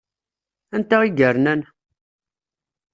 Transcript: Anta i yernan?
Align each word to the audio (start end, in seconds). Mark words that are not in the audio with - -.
Anta 0.75 0.97
i 1.07 1.09
yernan? 1.17 1.61